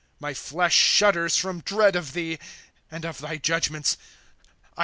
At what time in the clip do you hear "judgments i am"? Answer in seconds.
3.37-3.99